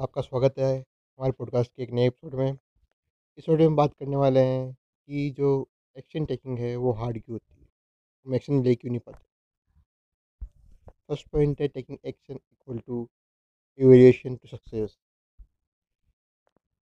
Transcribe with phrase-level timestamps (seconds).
[0.00, 2.58] आपका स्वागत है हमारे पॉडकास्ट के एक नए एपिसोड में।
[3.38, 4.72] इस वीडियो में बात करने वाले हैं
[5.06, 7.68] कि जो एक्शन टेकिंग है, वो हार्ड क्यों होती है?
[8.26, 9.24] हम एक्शन ले क्यों नहीं पाते?
[11.08, 13.08] फ़र्स्ट पॉइंट है taking action equal to
[13.78, 14.98] aversion to success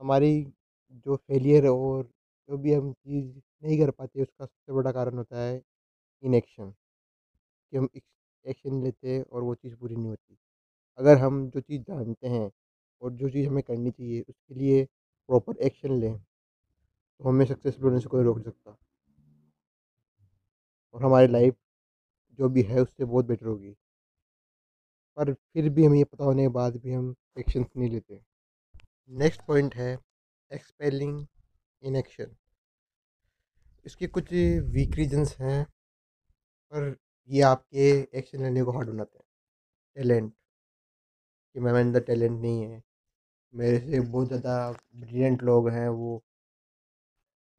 [0.00, 0.52] हमारी
[0.92, 2.04] जो फेलियर और
[2.48, 5.62] जो भी हम चीज़ नहीं कर पाते, उसका सबसे बड़ा कारण होता है
[6.22, 7.88] इनएक्शन कि हम
[8.46, 10.38] एक्शन लेते हैं और वो चीज़ पूरी नहीं होती।
[10.98, 12.50] अगर हम जो चीज़ जानते हैं
[13.02, 14.84] और जो चीज़ हमें करनी चाहिए, उसके लिए
[15.28, 18.76] प्रॉपर एक्शन लें तो हमें सक्सेसफुल होने से कोई रोक नहीं सकता।
[20.94, 21.54] और हमारी लाइफ
[22.32, 23.76] जो भी है, उससे बहुत बेटर होगी।
[25.16, 28.20] पर फिर भी हमें ये पता होने के बाद भी हम एक्शन नहीं लेते।
[29.08, 29.98] नेक्स्ट पॉइंट है
[30.52, 31.26] एक्सपेलिंग
[31.82, 32.36] इन एक्शन
[33.86, 35.64] इसके कुछ वीक रीजन्स हैं,
[36.72, 36.96] पर
[37.28, 39.24] ये आपके एक्शन लेने को हार्ड बनाते हैं।
[39.96, 40.34] टैलेंट
[41.54, 42.82] कि मैं अंदर टैलेंट नहीं है।
[43.54, 46.22] मेरे से बहुत ज़्यादा ब्रिलियंट लोग हैं वो।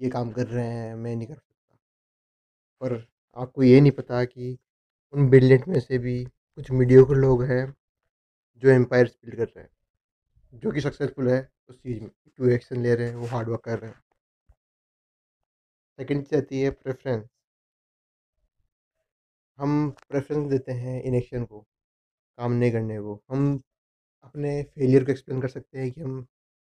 [0.00, 1.76] ये काम कर रहे हैं, मैं नहीं कर सकता।
[2.82, 2.94] पर
[3.36, 4.56] आपको ये नहीं पता कि
[5.14, 7.64] उन ब्रिलियंट में से भी कुछ मीडियोकर लोग हैं
[8.62, 9.70] जो एम्पायर बिल्ड कर रहे हैं,
[10.52, 13.60] जो कि सक्सेसफुल है उस चीज़ में टू एक्शन ले रहे हैं, वो हार्ड वर्क
[13.64, 14.00] कर रहे हैं।
[15.98, 17.24] सेकेंड चीज़ आती है प्रेफरेंस
[19.58, 21.60] हम प्रेफरेंस देते हैं इन एक्शन को,
[22.38, 23.58] काम नहीं करने को। हम
[24.24, 26.22] अपने फेलियर को एक्सप्लेन कर सकते हैं कि हम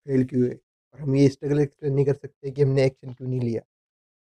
[0.05, 0.53] फेल क्यों हुए?
[0.95, 3.61] और हम ये स्ट्रगल एक्सप्लेन नहीं कर सकते कि हमने एक्शन क्यों नहीं लिया?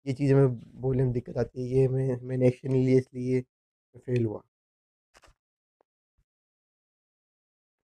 [0.07, 3.41] ये चीज़ हमें बोलने में दिक्कत आती है ये मैं मैंने एक्शन नहीं लिया इसलिए
[3.41, 4.43] मैं फेल हुआ।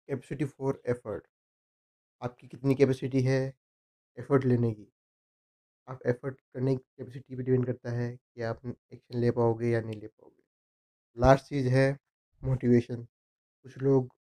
[0.09, 1.27] कैपेसिटी फॉर एफर्ट
[2.23, 3.39] आपकी कितनी कैपेसिटी है
[4.19, 4.89] एफर्ट लेने की?
[5.89, 9.81] आप एफर्ट करने की कैपेसिटी पे डिपेंड करता है कि आप एक्शन ले पाओगे या
[9.81, 10.43] नहीं ले पाओगे।
[11.17, 11.87] लास्ट चीज़ है
[12.43, 13.03] मोटिवेशन
[13.65, 14.11] कुछ लोग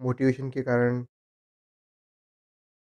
[0.00, 1.04] मोटिवेशन के कारण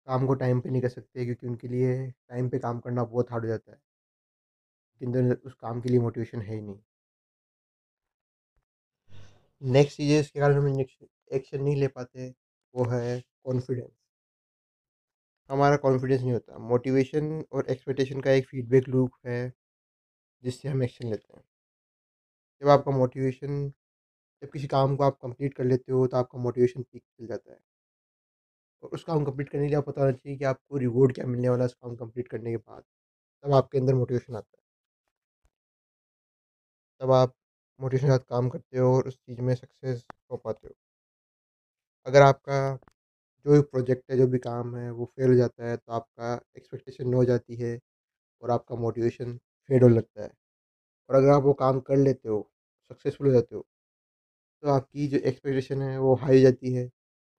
[0.07, 1.95] काम को टाइम पे नहीं कर सकते क्योंकि उनके लिए
[2.29, 3.79] टाइम पे काम करना बहुत हार्ड हो जाता है।
[5.01, 6.79] जिन उस काम के लिए मोटिवेशन है ही नहीं।
[9.61, 12.29] नेक्स्ट चीज़ इसके कारण हम एक्शन नहीं ले पाते,
[12.75, 13.91] वो है कॉन्फिडेंस
[15.49, 19.51] हमारा कॉन्फिडेंस नहीं होता। मोटिवेशन और एक्सपेक्टेशन का एक फीडबैक लूप है,
[20.43, 21.43] जिससे हम एक्शन लेते हैं।
[22.61, 23.71] जब आपका मोटिवेशन
[24.41, 27.51] जब किसी काम को आप कंप्लीट कर लेते हो तो आपका मोटिवेशन पीक चल जाता
[27.51, 27.59] है।
[28.83, 31.25] और उस काम कंप्लीट करने के लिए आप पता होना चाहिए कि आपको रिवॉर्ड क्या
[31.27, 32.83] मिलने वाला है उस काम कंप्लीट करने के बाद।
[33.43, 34.61] तब आपके अंदर मोटिवेशन आता है।
[37.01, 37.33] तब आप
[37.79, 40.73] मोटिवेशन के साथ काम करते हो और उस चीज़ में सक्सेस हो पाते हो।
[42.05, 42.57] अगर आपका
[43.45, 46.33] जो भी प्रोजेक्ट है, जो भी काम है, वो फेल हो जाता है तो आपका
[46.57, 47.79] एक्सपेक्टेशन हो जाती है
[48.41, 49.37] और आपका मोटिवेशन
[49.69, 50.31] फेड होने लगता है।
[51.09, 52.41] और अगर आप वो काम कर लेते हो
[52.91, 53.63] सक्सेसफुल हो जाते हो
[54.63, 56.85] तो आपकी जो एक्सपेक्टेशन है वो हाई हो जाती है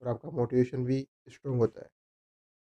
[0.01, 1.89] और आपका मोटिवेशन भी स्ट्रॉन्ग होता है।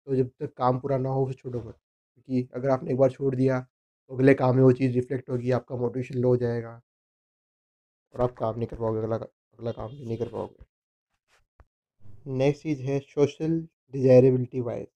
[0.06, 1.74] तो जब तक काम पूरा ना हो, फिर छोड़ो मत।
[2.14, 5.50] क्योंकि अगर आपने एक बार छोड़ दिया तो अगले काम में वो चीज़ रिफ्लेक्ट होगी,
[5.50, 6.80] आपका मोटिवेशन लो हो जाएगा
[8.14, 10.64] और आप काम नहीं कर पाओगे, अगला अगला काम भी नहीं कर पाओगे।
[12.32, 13.60] नेक्स्ट चीज़ है सोशल
[13.92, 14.86] डिजायरेबिलिटी वाइज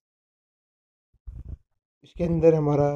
[2.05, 2.89] इसके अंदर हमारा,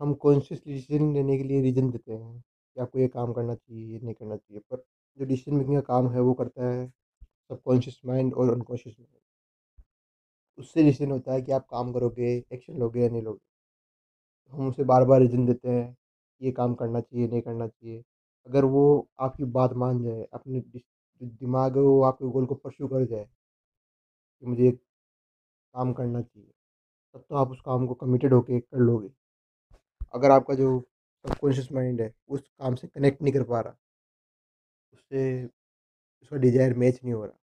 [0.00, 3.92] हम कॉन्शियस डिसीज़न लेने के लिए रीज़न देते हैं कि आपको ये काम करना चाहिए,
[3.92, 4.84] ये नहीं करना चाहिए। पर
[5.18, 6.86] जो डिसीज़न मेकिंग का काम है वो करता है
[7.50, 9.14] सबकॉन्शियस माइंड और अनकॉन्शियस माइंड
[10.58, 13.40] उससे डिसीज़न होता है कि आप काम करोगे एक्शन लोगे या नहीं लोगे।
[14.52, 15.96] हम उसे बार बार रीज़न देते हैं,
[16.40, 18.02] ये काम करना चाहिए, नहीं करना चाहिए।
[18.46, 20.60] अगर वो आपकी बात मान जाए, अपने
[21.22, 23.24] दिमाग वो आपके गोल को परस्यू कर जाए,
[24.42, 26.50] कि मुझे काम करना चाहिए,
[27.14, 29.10] तब तो आप उस काम को कमिटेड होके कर लोगे।
[30.14, 30.80] अगर आपका जो
[31.24, 33.76] सबकॉन्शियस माइंड है, उस काम से कनेक्ट नहीं कर पा रहा
[35.10, 35.44] उससे
[36.22, 37.38] उसका डिज़ायर मैच नहीं हो रहा।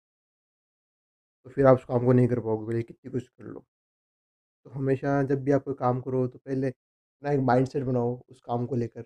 [1.46, 3.66] तो फिर आप उस काम को नहीं कर पाओगे, भले कितनी कुछ कर लो।
[4.66, 8.16] तो हमेशा जब भी आप कोई काम करो तो पहले अपना एक माइंड सेट बनाओ,
[8.30, 9.06] उस काम को लेकर।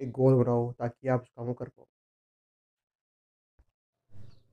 [0.00, 1.86] एक गोल बनाओ, ताकि आप उस काम को कर पाओ।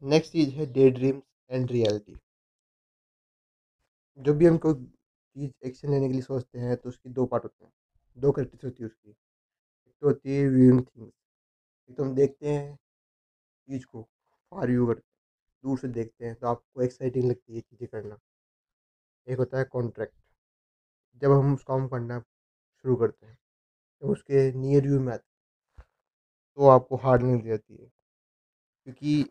[0.04, 2.16] नेक्स्ट चीज़ है डे ड्रीम्स एंड रियलिटी।
[4.20, 7.44] जब भी हम कोई चीज़ एक्शन लेने के लिए सोचते हैं तो उसकी दो पार्ट
[7.44, 7.72] होते हैं।
[8.18, 11.14] दो कैरेक्टर्स होती है उसकी। एक तो होती है व्यूइंग थिंग्स
[11.90, 12.78] एक तो हम देखते हैं
[13.68, 14.02] चीज़ को
[14.52, 14.96] फार हैं
[15.64, 18.18] दूर से देखते हैं तो आपको एक्साइटिंग लगती है चीज़ें करना।
[19.28, 20.12] एक होता है कॉन्ट्रैक्ट
[21.22, 23.38] जब हम उस काम करना शुरू करते हैं,
[24.02, 25.24] जब उसके नियर व्यू में आते
[26.58, 27.86] तो आपको हार्ड नहीं जाती है।
[28.88, 29.26] क्योंकि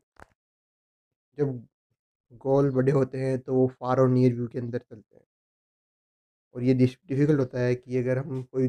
[1.38, 1.52] जब
[2.42, 5.24] गोल बड़े होते हैं तो वो फार और नियर व्यू के अंदर चलते हैं।
[6.54, 8.68] और ये डिफ़िकल्ट होता है कि अगर हम कोई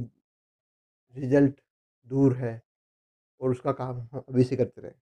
[1.15, 1.59] रिज़ल्ट
[2.07, 2.61] दूर है,
[3.41, 4.95] और उसका काम हम अभी से करते रहें।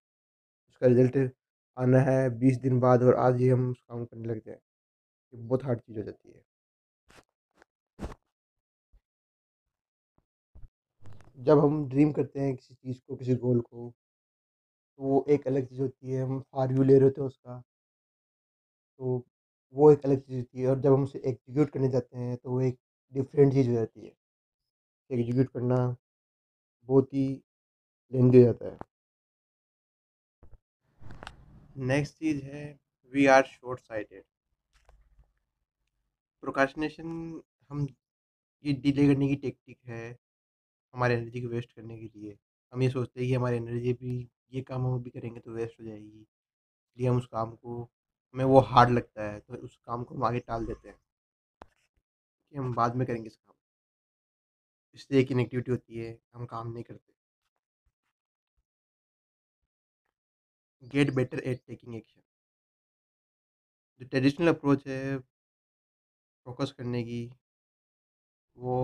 [0.74, 1.18] उसका रिज़ल्ट
[1.78, 4.58] आना है, बीस दिन बाद और आज ही हम काम करने लग जाएँ।
[5.34, 6.44] ये बहुत हार्ड चीज़ हो जाती है।
[11.40, 13.94] जब हम ड्रीम करते हैं किसी चीज़ को, किसी गोल को
[15.00, 17.64] तो वो एक अलग चीज़ होती है, हम फार व्यू ले रहे होते हैं उसका।
[19.00, 19.24] तो
[19.76, 22.50] वो एक अलग चीज़ होती है और जब हम उसे एग्जीक्यूट करने जाते हैं तो
[22.52, 22.78] वो एक
[23.14, 24.12] डिफरेंट चीज़ हो जाती है।
[25.10, 25.78] एग्जीक्यूट करना
[26.90, 27.26] बहुत ही
[28.12, 28.78] लेंदी हो जाता है।
[31.76, 32.64] नेक्स्ट चीज़ है
[33.14, 34.24] we are short sighted
[36.44, 37.86] procrastination हम
[38.66, 40.18] ये डिले करने की टेक्टिक है,
[40.94, 42.38] हमारे एनर्जी को वेस्ट करने के लिए।
[42.74, 44.18] हम ये सोचते हैं कि हमारी एनर्जी भी
[44.54, 47.82] ये काम हम भी करेंगे तो वेस्ट हो जाएगी। इसलिए हम उस काम को,
[48.36, 50.98] हमें वो हार्ड लगता है तो उस काम को हम आगे टाल देते हैं
[52.54, 53.56] कि हम बाद में करेंगे इस काम।
[54.96, 57.13] इससे एक इनेक्टिविटी होती है, हम काम नहीं करते।
[60.84, 62.22] Get better at taking action.
[64.02, 65.18] जो ट्रेडिशनल अप्रोच है,
[66.46, 67.22] फोकस करने की,
[68.58, 68.76] वो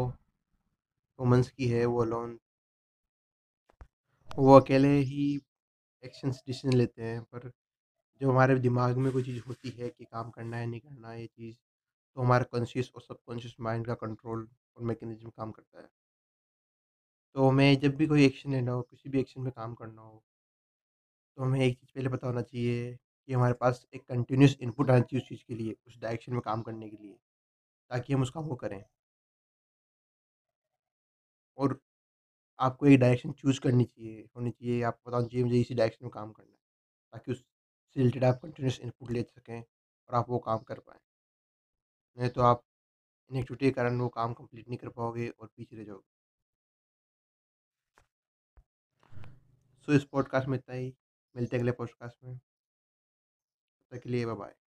[1.19, 2.38] वुमेंस की है, वो लोन
[4.30, 5.24] वो अकेले ही
[6.04, 7.51] एक्शंस, डिसीज़न लेते हैं, पर
[8.22, 11.22] जो हमारे दिमाग में कोई चीज़ होती है कि काम करना है, नहीं करना है,
[11.22, 11.57] ये चीज़
[12.18, 14.48] तो हमारा कॉन्शियस और सबकॉन्शियस माइंड का कंट्रोल
[14.78, 15.90] और मैकेनिज्म काम करता है।
[17.36, 20.24] तो हमें जब भी कोई एक्शन लेना हो, किसी भी एक्शन में काम करना हो
[21.39, 25.00] तो हमें एक चीज़ पहले पता होना चाहिए कि हमारे पास एक कंटिन्यूस इनपुट आना
[25.00, 27.13] चाहिए उस चीज़ के लिए, उस डायरेक्शन में काम करने के लिए,
[27.91, 28.83] ताकि हम उस काम करें।
[31.57, 31.80] और
[32.59, 36.12] आपको एक डायरेक्शन चूज़ करनी चाहिए, होनी चाहिए पता होना चाहिए मुझे इसी डायरेक्शन में
[36.12, 36.57] काम करना है,
[37.13, 41.00] ताकि उससे रिलेटेड आप कंटिन्यूस इनपुट ले सकें और आप वो काम कर पाएँ।
[42.18, 42.63] नहीं तो आप
[43.31, 46.18] इनेक्टिविटी के कारण वो काम कंप्लीट नहीं कर पाओगे और पीछे रह जाओगे।
[49.88, 50.94] सो इस पॉडकास्ट में इतना ही।
[51.36, 54.69] मिलते हैं अगले पॉडकास्ट में। तब तक के लिए बाय